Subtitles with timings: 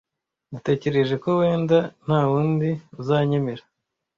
[0.51, 2.69] Natekereje ko wenda ntawundi
[3.01, 3.63] uzanyemera.